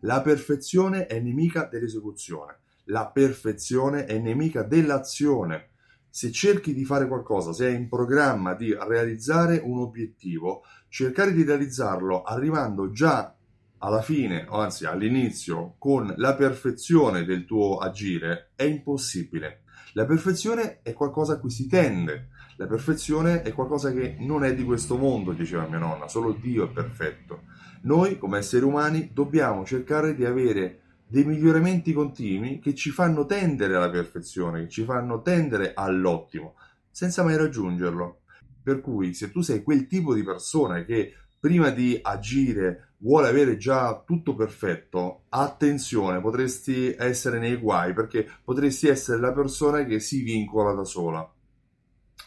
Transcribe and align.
La 0.00 0.22
perfezione 0.22 1.06
è 1.06 1.20
nemica 1.20 1.68
dell'esecuzione. 1.70 2.60
La 2.84 3.08
perfezione 3.08 4.06
è 4.06 4.18
nemica 4.18 4.62
dell'azione. 4.62 5.72
Se 6.08 6.32
cerchi 6.32 6.72
di 6.72 6.86
fare 6.86 7.06
qualcosa, 7.06 7.52
se 7.52 7.66
hai 7.66 7.74
in 7.74 7.88
programma 7.88 8.54
di 8.54 8.74
realizzare 8.74 9.60
un 9.62 9.78
obiettivo, 9.78 10.62
cercare 10.88 11.32
di 11.32 11.44
realizzarlo 11.44 12.22
arrivando 12.22 12.90
già 12.90 13.36
alla 13.78 14.00
fine, 14.00 14.46
o 14.48 14.58
anzi 14.58 14.86
all'inizio, 14.86 15.74
con 15.76 16.12
la 16.16 16.34
perfezione 16.34 17.24
del 17.24 17.44
tuo 17.44 17.76
agire, 17.76 18.52
è 18.56 18.64
impossibile. 18.64 19.64
La 19.92 20.06
perfezione 20.06 20.80
è 20.82 20.94
qualcosa 20.94 21.34
a 21.34 21.38
cui 21.38 21.50
si 21.50 21.66
tende, 21.66 22.28
la 22.56 22.66
perfezione 22.66 23.42
è 23.42 23.52
qualcosa 23.52 23.90
che 23.90 24.16
non 24.18 24.44
è 24.44 24.54
di 24.54 24.64
questo 24.64 24.96
mondo, 24.98 25.32
diceva 25.32 25.66
mia 25.66 25.78
nonna, 25.78 26.08
solo 26.08 26.32
Dio 26.32 26.64
è 26.64 26.68
perfetto. 26.68 27.42
Noi, 27.82 28.18
come 28.18 28.38
esseri 28.38 28.64
umani, 28.64 29.10
dobbiamo 29.12 29.64
cercare 29.64 30.14
di 30.14 30.24
avere 30.24 30.80
dei 31.06 31.24
miglioramenti 31.24 31.92
continui 31.92 32.58
che 32.58 32.74
ci 32.74 32.90
fanno 32.90 33.24
tendere 33.24 33.74
alla 33.74 33.90
perfezione, 33.90 34.62
che 34.62 34.68
ci 34.68 34.84
fanno 34.84 35.22
tendere 35.22 35.72
all'ottimo, 35.74 36.56
senza 36.90 37.22
mai 37.22 37.36
raggiungerlo. 37.36 38.20
Per 38.62 38.80
cui, 38.80 39.14
se 39.14 39.30
tu 39.30 39.40
sei 39.40 39.62
quel 39.62 39.86
tipo 39.86 40.14
di 40.14 40.22
persona 40.22 40.84
che 40.84 41.14
prima 41.40 41.70
di 41.70 41.98
agire 42.02 42.92
vuole 42.98 43.28
avere 43.28 43.56
già 43.56 44.02
tutto 44.04 44.34
perfetto, 44.34 45.22
attenzione, 45.30 46.20
potresti 46.20 46.94
essere 46.96 47.38
nei 47.38 47.56
guai 47.56 47.94
perché 47.94 48.28
potresti 48.44 48.88
essere 48.88 49.18
la 49.18 49.32
persona 49.32 49.84
che 49.84 50.00
si 50.00 50.22
vincola 50.22 50.74
da 50.74 50.84
sola. 50.84 51.28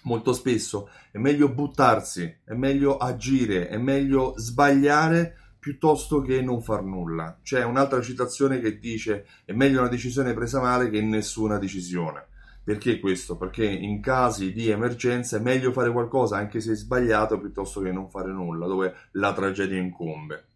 Molto 0.06 0.34
spesso 0.34 0.90
è 1.12 1.20
meglio 1.20 1.48
buttarsi, 1.48 2.40
è 2.44 2.54
meglio 2.54 2.98
agire, 2.98 3.70
è 3.70 3.78
meglio 3.78 4.34
sbagliare 4.36 5.38
piuttosto 5.64 6.20
che 6.20 6.42
non 6.42 6.62
far 6.62 6.84
nulla. 6.84 7.40
C'è 7.42 7.64
un'altra 7.64 8.02
citazione 8.02 8.60
che 8.60 8.80
dice 8.80 9.26
è 9.46 9.54
meglio 9.54 9.80
una 9.80 9.88
decisione 9.88 10.34
presa 10.34 10.60
male 10.60 10.90
che 10.90 11.02
nessuna 11.02 11.58
decisione. 11.58 12.26
Perché 12.62 13.00
questo? 13.00 13.38
Perché 13.38 13.66
in 13.66 14.02
casi 14.02 14.52
di 14.52 14.68
emergenza 14.70 15.38
è 15.38 15.40
meglio 15.40 15.72
fare 15.72 15.90
qualcosa 15.90 16.36
anche 16.36 16.60
se 16.60 16.76
sbagliato 16.76 17.40
piuttosto 17.40 17.80
che 17.80 17.94
non 17.94 18.10
fare 18.10 18.30
nulla, 18.30 18.68
dove 18.68 18.94
la 19.12 19.32
tragedia 19.32 19.80
incombe. 19.80 20.48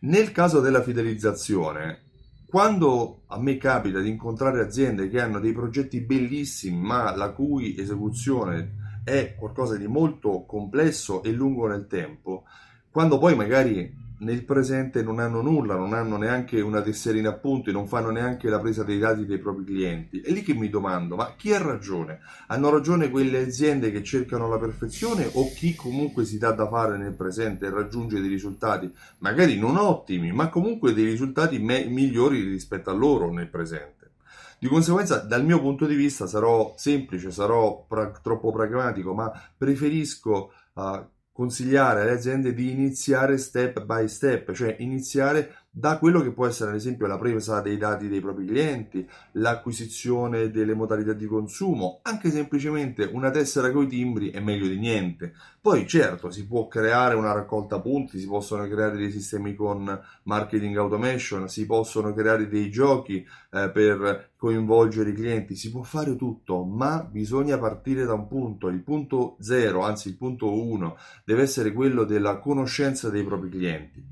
Nel 0.00 0.30
caso 0.30 0.60
della 0.60 0.82
fidelizzazione, 0.82 2.02
quando 2.46 3.22
a 3.28 3.38
me 3.38 3.56
capita 3.56 4.00
di 4.00 4.10
incontrare 4.10 4.60
aziende 4.60 5.08
che 5.08 5.22
hanno 5.22 5.40
dei 5.40 5.54
progetti 5.54 6.02
bellissimi 6.02 6.78
ma 6.78 7.16
la 7.16 7.30
cui 7.30 7.78
esecuzione 7.78 9.02
è 9.04 9.34
qualcosa 9.36 9.76
di 9.76 9.86
molto 9.86 10.44
complesso 10.44 11.22
e 11.22 11.32
lungo 11.32 11.66
nel 11.66 11.86
tempo, 11.86 12.44
quando 12.90 13.18
poi 13.18 13.36
magari 13.36 13.98
nel 14.20 14.44
presente 14.44 15.02
non 15.02 15.18
hanno 15.18 15.40
nulla, 15.40 15.76
non 15.76 15.94
hanno 15.94 16.16
neanche 16.16 16.60
una 16.60 16.82
tesserina 16.82 17.30
appunti, 17.30 17.72
non 17.72 17.86
fanno 17.86 18.10
neanche 18.10 18.48
la 18.48 18.58
presa 18.58 18.82
dei 18.82 18.98
dati 18.98 19.24
dei 19.24 19.38
propri 19.38 19.64
clienti. 19.64 20.20
È 20.20 20.30
lì 20.30 20.42
che 20.42 20.54
mi 20.54 20.68
domando, 20.68 21.16
ma 21.16 21.34
chi 21.36 21.52
ha 21.54 21.58
ragione? 21.58 22.20
Hanno 22.48 22.70
ragione 22.70 23.10
quelle 23.10 23.38
aziende 23.38 23.90
che 23.90 24.02
cercano 24.02 24.48
la 24.48 24.58
perfezione 24.58 25.28
o 25.32 25.50
chi 25.52 25.74
comunque 25.74 26.24
si 26.24 26.36
dà 26.36 26.50
da 26.52 26.68
fare 26.68 26.98
nel 26.98 27.14
presente 27.14 27.66
e 27.66 27.70
raggiunge 27.70 28.20
dei 28.20 28.28
risultati, 28.28 28.92
magari 29.18 29.58
non 29.58 29.76
ottimi, 29.76 30.32
ma 30.32 30.48
comunque 30.48 30.92
dei 30.92 31.04
risultati 31.04 31.58
me- 31.58 31.86
migliori 31.86 32.42
rispetto 32.42 32.90
a 32.90 32.94
loro 32.94 33.32
nel 33.32 33.48
presente? 33.48 34.10
Di 34.58 34.68
conseguenza, 34.68 35.20
dal 35.20 35.44
mio 35.44 35.60
punto 35.60 35.86
di 35.86 35.94
vista, 35.94 36.26
sarò 36.26 36.74
semplice, 36.76 37.30
sarò 37.30 37.86
pra- 37.88 38.10
troppo 38.22 38.52
pragmatico, 38.52 39.14
ma 39.14 39.32
preferisco 39.56 40.52
uh, 40.74 41.02
consigliare 41.32 42.02
alle 42.02 42.12
aziende 42.12 42.52
di 42.52 42.70
iniziare 42.70 43.38
step 43.38 43.84
by 43.84 44.08
step, 44.08 44.52
cioè 44.52 44.76
iniziare 44.78 45.59
da 45.72 45.98
quello 45.98 46.20
che 46.20 46.32
può 46.32 46.48
essere 46.48 46.70
ad 46.70 46.76
esempio 46.76 47.06
la 47.06 47.16
presa 47.16 47.60
dei 47.60 47.76
dati 47.76 48.08
dei 48.08 48.20
propri 48.20 48.44
clienti, 48.44 49.08
l'acquisizione 49.32 50.50
delle 50.50 50.74
modalità 50.74 51.12
di 51.12 51.26
consumo, 51.26 52.00
anche 52.02 52.30
semplicemente 52.30 53.04
una 53.04 53.30
tessera 53.30 53.70
con 53.70 53.84
i 53.84 53.86
timbri 53.86 54.30
è 54.30 54.40
meglio 54.40 54.66
di 54.66 54.78
niente. 54.78 55.32
Poi 55.60 55.86
certo 55.86 56.30
si 56.32 56.46
può 56.48 56.66
creare 56.66 57.14
una 57.14 57.32
raccolta 57.32 57.80
punti, 57.80 58.18
si 58.18 58.26
possono 58.26 58.66
creare 58.66 58.96
dei 58.96 59.12
sistemi 59.12 59.54
con 59.54 60.00
marketing 60.24 60.76
automation, 60.76 61.48
si 61.48 61.66
possono 61.66 62.12
creare 62.14 62.48
dei 62.48 62.68
giochi 62.68 63.24
eh, 63.52 63.70
per 63.70 64.30
coinvolgere 64.36 65.10
i 65.10 65.14
clienti, 65.14 65.54
si 65.54 65.70
può 65.70 65.82
fare 65.82 66.16
tutto, 66.16 66.64
ma 66.64 67.04
bisogna 67.04 67.58
partire 67.58 68.04
da 68.04 68.14
un 68.14 68.26
punto, 68.26 68.66
il 68.66 68.82
punto 68.82 69.36
zero, 69.38 69.82
anzi 69.82 70.08
il 70.08 70.16
punto 70.16 70.52
uno, 70.52 70.96
deve 71.24 71.42
essere 71.42 71.72
quello 71.72 72.02
della 72.02 72.38
conoscenza 72.38 73.08
dei 73.08 73.22
propri 73.22 73.50
clienti. 73.50 74.04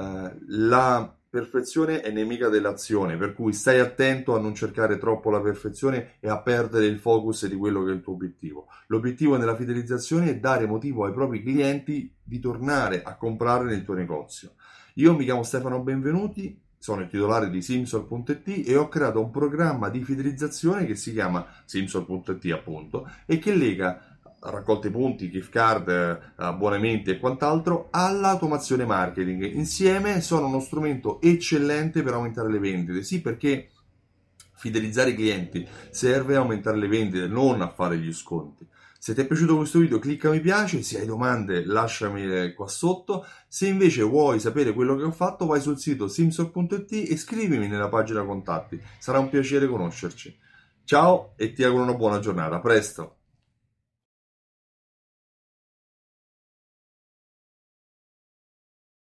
Eh, 0.00 0.36
la 0.48 1.14
perfezione 1.28 2.00
è 2.00 2.10
nemica 2.10 2.48
dell'azione, 2.48 3.16
per 3.16 3.34
cui 3.34 3.52
stai 3.52 3.78
attento 3.78 4.34
a 4.34 4.40
non 4.40 4.54
cercare 4.54 4.98
troppo 4.98 5.30
la 5.30 5.40
perfezione 5.40 6.16
e 6.18 6.28
a 6.28 6.40
perdere 6.40 6.86
il 6.86 6.98
focus 6.98 7.46
di 7.46 7.54
quello 7.54 7.84
che 7.84 7.92
è 7.92 7.94
il 7.94 8.00
tuo 8.00 8.14
obiettivo. 8.14 8.66
L'obiettivo 8.88 9.36
nella 9.36 9.54
fidelizzazione 9.54 10.30
è 10.30 10.38
dare 10.38 10.66
motivo 10.66 11.04
ai 11.04 11.12
propri 11.12 11.42
clienti 11.42 12.12
di 12.22 12.40
tornare 12.40 13.02
a 13.02 13.16
comprare 13.16 13.64
nel 13.64 13.84
tuo 13.84 13.94
negozio. 13.94 14.54
Io 14.94 15.14
mi 15.14 15.24
chiamo 15.24 15.44
Stefano 15.44 15.80
Benvenuti, 15.82 16.60
sono 16.76 17.02
il 17.02 17.08
titolare 17.08 17.50
di 17.50 17.62
Simsol.it 17.62 18.66
e 18.66 18.74
ho 18.74 18.88
creato 18.88 19.22
un 19.22 19.30
programma 19.30 19.88
di 19.88 20.02
fidelizzazione 20.02 20.86
che 20.86 20.96
si 20.96 21.12
chiama 21.12 21.46
Simsol.it 21.64 22.52
appunto 22.52 23.08
e 23.26 23.38
che 23.38 23.54
lega 23.54 24.09
raccolte 24.40 24.90
punti, 24.90 25.30
gift 25.30 25.50
card, 25.50 25.88
eh, 25.88 26.18
abbonamenti 26.36 27.10
e 27.10 27.18
quant'altro 27.18 27.88
all'automazione 27.90 28.84
marketing. 28.84 29.52
Insieme 29.54 30.20
sono 30.20 30.46
uno 30.46 30.60
strumento 30.60 31.20
eccellente 31.20 32.02
per 32.02 32.14
aumentare 32.14 32.50
le 32.50 32.58
vendite. 32.58 33.02
Sì, 33.02 33.20
perché 33.20 33.70
fidelizzare 34.54 35.10
i 35.10 35.14
clienti 35.14 35.66
serve 35.90 36.36
a 36.36 36.40
aumentare 36.40 36.76
le 36.76 36.88
vendite, 36.88 37.26
non 37.26 37.60
a 37.60 37.68
fare 37.68 37.98
gli 37.98 38.12
sconti. 38.12 38.66
Se 38.98 39.14
ti 39.14 39.22
è 39.22 39.26
piaciuto 39.26 39.56
questo 39.56 39.78
video 39.78 39.98
clicca 39.98 40.28
mi 40.28 40.40
piace, 40.40 40.82
se 40.82 41.00
hai 41.00 41.06
domande 41.06 41.64
lasciami 41.64 42.52
qua 42.52 42.68
sotto, 42.68 43.24
se 43.48 43.66
invece 43.66 44.02
vuoi 44.02 44.38
sapere 44.38 44.74
quello 44.74 44.94
che 44.94 45.04
ho 45.04 45.10
fatto 45.10 45.46
vai 45.46 45.62
sul 45.62 45.78
sito 45.78 46.06
simsor.it 46.06 46.92
e 46.92 47.16
scrivimi 47.16 47.66
nella 47.66 47.88
pagina 47.88 48.22
contatti, 48.24 48.78
sarà 48.98 49.18
un 49.18 49.30
piacere 49.30 49.66
conoscerci. 49.66 50.38
Ciao 50.84 51.32
e 51.36 51.54
ti 51.54 51.64
auguro 51.64 51.84
una 51.84 51.94
buona 51.94 52.18
giornata, 52.18 52.56
a 52.56 52.60
presto! 52.60 53.19